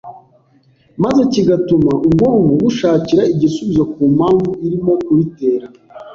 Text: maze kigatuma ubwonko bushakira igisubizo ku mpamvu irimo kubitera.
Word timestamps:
maze 1.03 1.21
kigatuma 1.33 1.91
ubwonko 2.07 2.51
bushakira 2.63 3.23
igisubizo 3.33 3.83
ku 3.93 4.01
mpamvu 4.15 4.49
irimo 4.65 4.93
kubitera. 5.05 5.65